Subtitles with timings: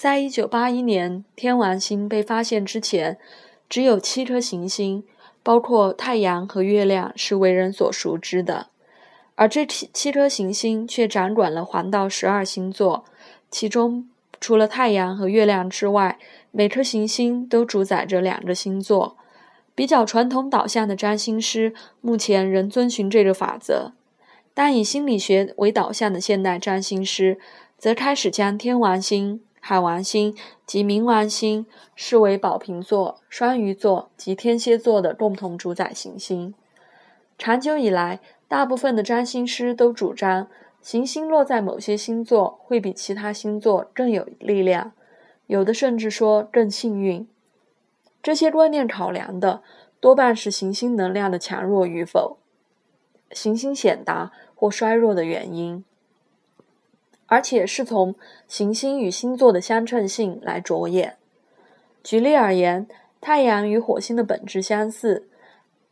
[0.00, 3.18] 在一九八一年天王星被发现之前，
[3.68, 5.04] 只有七颗行星，
[5.42, 8.68] 包括太阳和月亮，是为人所熟知的。
[9.34, 13.04] 而这七七颗行星却掌管了黄道十二星座，
[13.50, 14.08] 其中
[14.40, 16.18] 除了太阳和月亮之外，
[16.50, 19.18] 每颗行星都主宰着两个星座。
[19.74, 23.92] 比较传统导向的占星师目前仍遵循这个法则，
[24.54, 27.38] 但以心理学为导向的现代占星师
[27.76, 29.42] 则开始将天王星。
[29.70, 30.36] 海王星
[30.66, 36.52] 及冥王星视为宝瓶座、双鱼座及天蝎座的共同主宰行星。
[37.38, 38.18] 长久以来，
[38.48, 40.48] 大部分的占星师都主张，
[40.82, 44.90] 行星落在某些星座会比其他星座更有力量，
[45.46, 47.28] 有的甚至说更幸运。
[48.20, 49.62] 这些观念考量的
[50.00, 52.38] 多半是行星能量的强弱与否、
[53.30, 55.84] 行星显达或衰弱的原因。
[57.30, 58.16] 而且是从
[58.48, 61.16] 行星与星座的相称性来着眼。
[62.02, 62.88] 举例而言，
[63.20, 65.28] 太阳与火星的本质相似，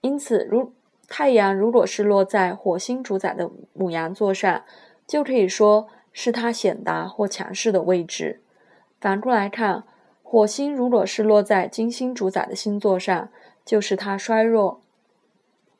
[0.00, 0.72] 因此，如
[1.06, 4.64] 太阳如果是落在火星主宰的母羊座上，
[5.06, 8.40] 就可以说是它显达或强势的位置。
[8.98, 9.84] 反过来看，
[10.22, 13.28] 火星如果是落在金星主宰的星座上，
[13.62, 14.80] 就是它衰弱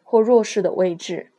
[0.05, 1.31] 或弱势的位置。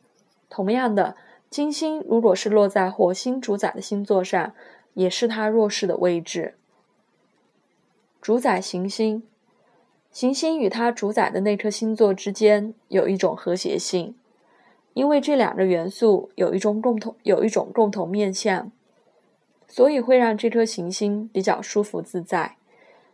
[0.49, 1.15] 同样的。
[1.49, 4.53] 金星如果是落在火星主宰的星座上，
[4.93, 6.55] 也是它弱势的位置。
[8.21, 9.23] 主宰行星，
[10.11, 14.15] 行星与它主宰的那颗星座之间有一种和谐性，
[14.93, 18.71] 因为这两个元素有一种共同有一种共同面向，
[19.67, 22.57] 所以会让这颗行星比较舒服自在，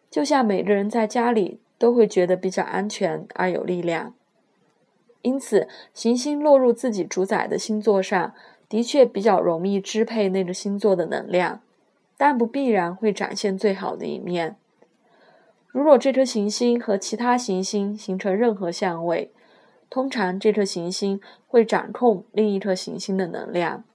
[0.09, 4.16] 就像每个人在家里都会觉得比较安全而有力量。
[5.23, 8.33] 因此，行星落入自己主宰的星座上，
[8.67, 11.61] 的确比较容易支配那个星座的能量，
[12.17, 14.57] 但不必然会展现最好的一面。
[15.67, 19.31] 如果这颗行星和其他行星形成任何相位，
[19.89, 23.85] 通常这颗行星会掌控另一颗行星的能量。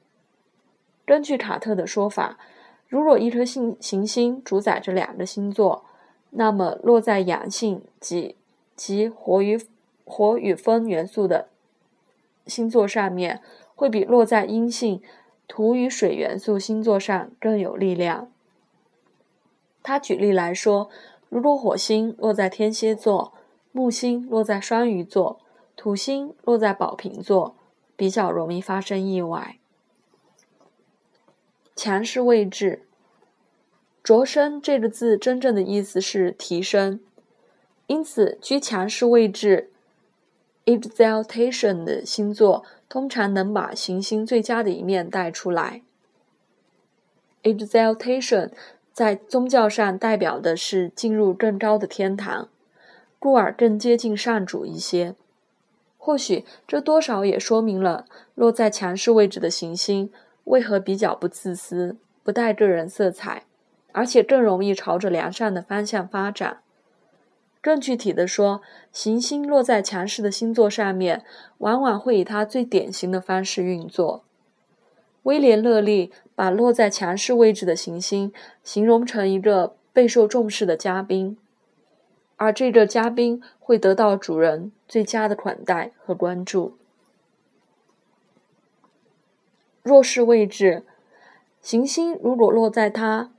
[1.05, 2.39] 根据卡特的说法，
[2.89, 5.85] 如果一颗星行星主宰着两个星座，
[6.31, 8.35] 那么落在阳性即
[8.75, 9.61] 即活于。
[10.09, 11.51] 火与风元素的
[12.47, 13.43] 星座上面，
[13.75, 15.03] 会比落在阴性
[15.47, 18.33] 土与水元素星座上更有力量。
[19.83, 20.89] 他举例来说，
[21.29, 23.35] 如果火星落在天蝎座，
[23.71, 25.41] 木星落在双鱼座，
[25.77, 27.55] 土星落在宝瓶座，
[27.95, 29.59] 比较容易发生意外。
[31.77, 32.87] 强势位置，
[34.03, 36.99] 着升这个字真正的意思是提升，
[37.87, 39.71] 因此居强势位置。
[40.69, 45.81] Exaltation 的星座通常能把行星最佳的一面带出来。
[47.43, 48.51] Exaltation
[48.93, 52.51] 在宗教上代表的是进入更高的天堂，
[53.19, 55.15] 故而更接近上主一些。
[55.97, 58.05] 或许这多少也说明了
[58.35, 60.13] 落在强势位置的行星
[60.45, 63.45] 为何比较不自私、不带个人色彩，
[63.93, 66.59] 而且更容易朝着良善的方向发展。
[67.69, 68.63] 更具体的说，
[68.93, 71.23] 行星落在强势的星座上面，
[71.59, 74.25] 往往会以它最典型的方式运作。
[75.25, 81.37] 威廉·勒利把落在强势位置的行星形容成一个备受重视的嘉宾，
[82.37, 86.79] 而这个嘉宾会得到主人最佳的款待和关注。
[89.83, 90.85] 弱势位置，
[91.61, 93.31] 行星如果落在它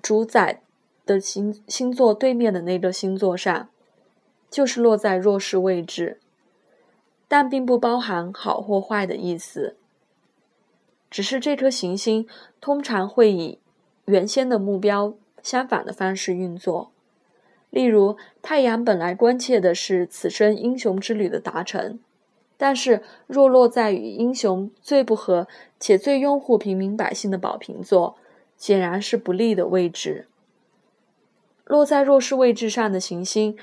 [0.00, 0.60] 主宰。
[1.06, 3.68] 的星星座对面的那个星座上，
[4.50, 6.18] 就是落在弱势位置，
[7.28, 9.76] 但并不包含好或坏的意思。
[11.08, 12.26] 只是这颗行星
[12.60, 13.60] 通常会以
[14.06, 16.90] 原先的目标相反的方式运作。
[17.70, 21.98] 例如，太阳本来关切的是此生英雄之旅的达成，
[22.56, 25.46] 但是若落在与英雄最不合
[25.78, 28.16] 且最拥护平民百姓的宝瓶座，
[28.56, 30.26] 显然是不利的位置。
[31.66, 33.56] 落在弱势位置上的行星，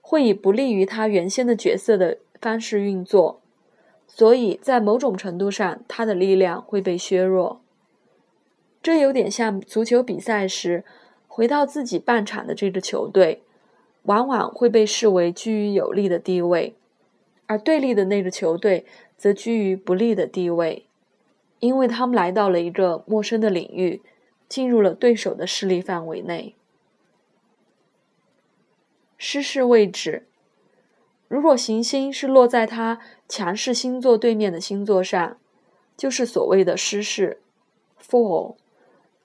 [0.00, 3.40] 会以不利于他原先的角色的方式运作，
[4.06, 7.60] 所以在某种程度上，他的力量会被削弱。
[8.80, 10.84] 这有点像足球比赛时，
[11.26, 13.42] 回到自己半场的这支球队，
[14.04, 16.76] 往往会被视为居于有利的地位，
[17.46, 18.86] 而对立的那个球队
[19.16, 20.86] 则居于不利的地位，
[21.58, 24.00] 因为他们来到了一个陌生的领域，
[24.48, 26.54] 进入了对手的势力范围内。
[29.18, 30.26] 失势位置，
[31.28, 35.38] 如果行星是落在它强势星座对面的星座上，
[35.96, 37.40] 就是所谓的失势
[38.00, 38.56] （fall）。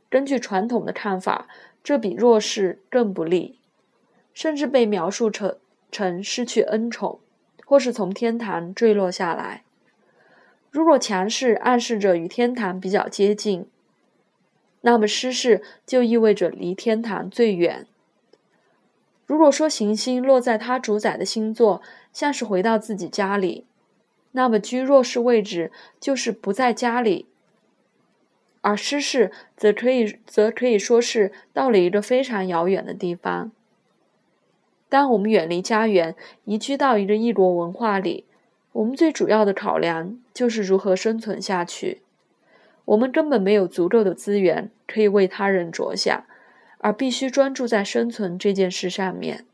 [0.09, 1.47] 根据传统的看法，
[1.83, 3.59] 这比弱势更不利，
[4.33, 5.57] 甚至被描述成
[5.91, 7.19] 成失去恩宠，
[7.65, 9.63] 或是从天堂坠落下来。
[10.69, 13.65] 如果强势暗示着与天堂比较接近，
[14.81, 17.85] 那么失势就意味着离天堂最远。
[19.31, 21.81] 如果说行星落在他主宰的星座，
[22.11, 23.65] 像是回到自己家里，
[24.33, 27.27] 那么居弱势位置就是不在家里，
[28.59, 33.53] 而失势则可以则可以说是到了一个非常遥远的地方。
[34.89, 36.13] 当我们远离家园，
[36.43, 38.25] 移居到一个异国文化里。
[38.73, 42.01] 我们最主要的考量就是如何生存下去。
[42.83, 46.25] 我们根本没有足够的资源可以为他人着想，
[46.81, 49.45] 而必须专注在生存这件事上面。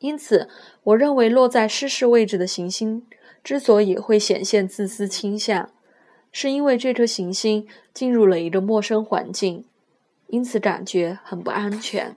[0.00, 0.48] 因此，
[0.82, 3.06] 我认为落在失事位置的行星
[3.42, 5.70] 之所以会显现自私倾向，
[6.32, 9.64] 是因为这颗行星进入了一个陌生环境，
[10.28, 12.16] 因此感觉很不安全。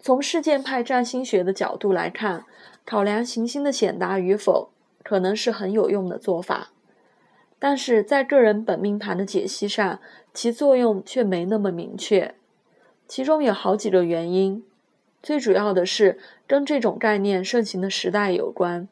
[0.00, 2.44] 从事件派占星学的角度来看，
[2.84, 4.70] 考量行星的显达与否，
[5.02, 6.73] 可能是很有用的做法。
[7.66, 9.98] 但是在个人本命盘的解析上，
[10.34, 12.34] 其作用却没那么明确。
[13.08, 14.62] 其中有好几个原因，
[15.22, 18.86] 最主要的是跟这种概念盛行的时代有关。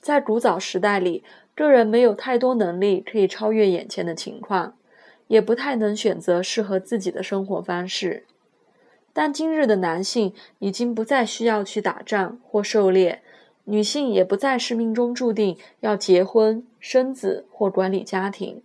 [0.00, 1.24] 在古早时代里，
[1.56, 4.76] 个人没有太多能力可以超越眼前的情况，
[5.26, 8.24] 也不太能选择适合自己的生活方式。
[9.12, 13.23] 但今日的男性已经不再需要去打仗或狩猎，
[13.64, 18.62] 女性也不再是命中注定要结婚、生子或管理家庭。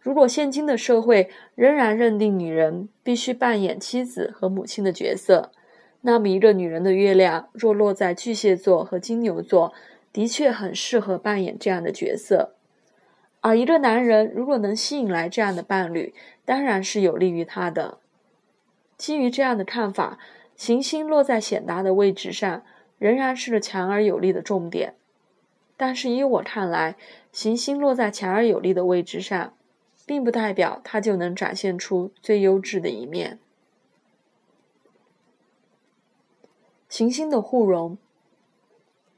[0.00, 5.50] 如果现今的社会仍然认定女人必须扮演妻子和母亲的角色，
[6.02, 9.72] 那么一个女人的月亮若落在巨蟹座和金牛座，
[10.12, 12.54] 的确很适合扮演这样的角色。
[13.40, 17.98] 而一个男人如果能吸引来这样的伴侣，当然是有利于他的。
[18.96, 20.18] 基于这样的看法，
[20.56, 22.62] 行星落在显达的位置上，
[22.98, 24.94] 仍然是强而有力的重点。
[25.76, 26.96] 但是，依我看来，
[27.32, 29.52] 行星落在强而有力的位置上，
[30.06, 33.38] 并不代表它就能展现出最优质的一面。
[36.88, 37.98] 行星的互融，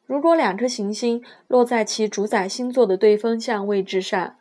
[0.06, 4.36] 如果两颗行星落在其主宰星座的对分相位置上，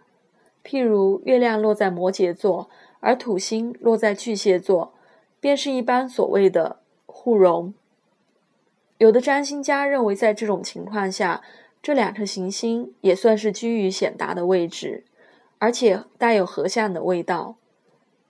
[0.64, 2.70] 譬如月亮落在摩羯座，
[3.00, 4.94] 而土星落在巨蟹座。
[5.40, 7.72] 便是一般所谓的互融。
[8.98, 11.42] 有的占星家认为，在这种情况下，
[11.82, 15.04] 这两颗行星也算是居于显达的位置，
[15.60, 17.56] 而且带有合相的味道。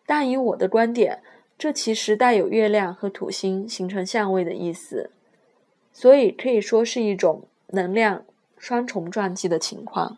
[0.06, 1.22] 但以我的观点，
[1.58, 5.12] 这其实带有月亮和土星形成相位的意思，
[5.94, 8.26] 所以可以说是一种能量
[8.58, 10.18] 双重撞击的情况。